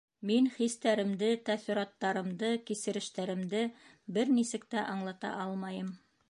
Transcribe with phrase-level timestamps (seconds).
[0.27, 3.61] Мин хистәремде, тәьҫораттарымды, кисерештәремде
[4.17, 5.95] бер нисек тә аңлата алмайым...